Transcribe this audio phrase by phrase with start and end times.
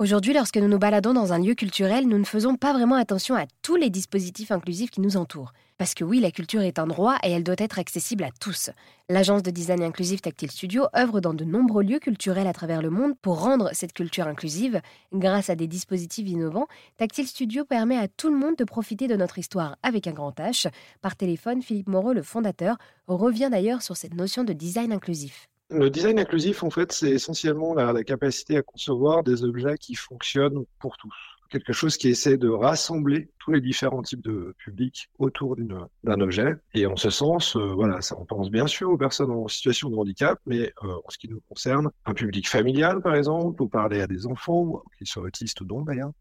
[0.00, 3.36] Aujourd'hui, lorsque nous nous baladons dans un lieu culturel, nous ne faisons pas vraiment attention
[3.36, 5.52] à tous les dispositifs inclusifs qui nous entourent.
[5.78, 8.70] Parce que oui, la culture est un droit et elle doit être accessible à tous.
[9.08, 12.90] L'agence de design inclusif Tactile Studio œuvre dans de nombreux lieux culturels à travers le
[12.90, 14.80] monde pour rendre cette culture inclusive.
[15.12, 16.66] Grâce à des dispositifs innovants,
[16.96, 20.36] Tactile Studio permet à tout le monde de profiter de notre histoire avec un grand
[20.40, 20.66] H.
[21.02, 25.48] Par téléphone, Philippe Moreau, le fondateur, revient d'ailleurs sur cette notion de design inclusif.
[25.70, 30.64] Le design inclusif, en fait, c'est essentiellement la, capacité à concevoir des objets qui fonctionnent
[30.78, 31.14] pour tous.
[31.48, 36.54] Quelque chose qui essaie de rassembler tous les différents types de publics autour d'un objet.
[36.74, 39.88] Et en ce sens, euh, voilà, ça, on pense bien sûr aux personnes en situation
[39.88, 43.68] de handicap, mais euh, en ce qui nous concerne, un public familial, par exemple, ou
[43.68, 46.12] parler à des enfants, qu'ils soient autistes ou non d'ailleurs,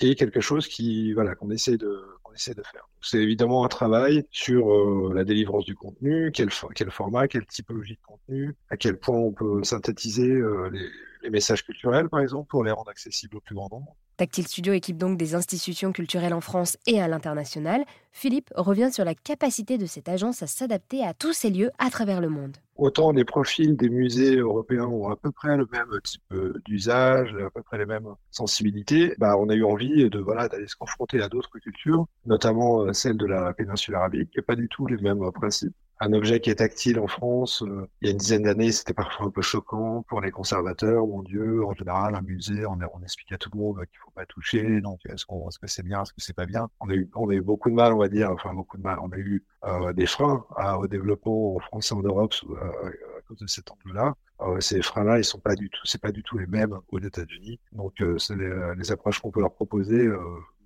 [0.00, 2.04] et quelque chose qui, voilà, qu'on essaie de,
[2.36, 7.94] C'est évidemment un travail sur euh, la délivrance du contenu, quel, quel format, quelle typologie
[7.94, 10.88] de contenu, à quel point on peut synthétiser euh, les,
[11.24, 13.96] les messages culturels, par exemple, pour les rendre accessibles au plus grand nombre.
[14.16, 17.84] Tactile Studio équipe donc des institutions culturelles en France et à l'international.
[18.12, 21.90] Philippe revient sur la capacité de cette agence à s'adapter à tous ces lieux à
[21.90, 22.56] travers le monde.
[22.76, 27.34] Autant les profils des musées européens ont à peu près le même type euh, d'usage,
[27.34, 30.76] à peu près les mêmes sensibilités, bah, on a eu envie de voilà d'aller se
[30.76, 34.68] confronter à d'autres cultures, notamment euh, celle de la péninsule arabique, qui n'a pas du
[34.68, 38.12] tout les mêmes principes un objet qui est tactile en France, euh, il y a
[38.12, 41.06] une dizaine d'années, c'était parfois un peu choquant pour les conservateurs.
[41.06, 44.26] Mon Dieu, en général, un musée, on, explique à tout le monde qu'il faut pas
[44.26, 44.80] toucher.
[44.82, 46.68] Donc, est-ce qu'on, est-ce que c'est bien, est-ce que c'est pas bien?
[46.80, 48.82] On a eu, on a eu beaucoup de mal, on va dire, enfin beaucoup de
[48.82, 48.98] mal.
[49.02, 50.44] On a eu euh, des freins
[50.78, 54.14] au développement en France et en Europe euh, à cause de cet angle-là.
[54.60, 57.60] ces freins-là, ils sont pas du tout, c'est pas du tout les mêmes aux États-Unis.
[57.72, 60.06] Donc, les, approches qu'on peut leur proposer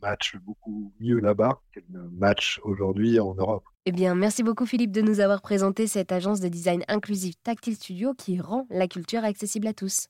[0.02, 3.64] matchent beaucoup mieux là-bas qu'elles ne matchent aujourd'hui en Europe.
[3.90, 7.74] Eh bien, merci beaucoup Philippe de nous avoir présenté cette agence de design inclusif Tactile
[7.74, 10.08] Studio qui rend la culture accessible à tous.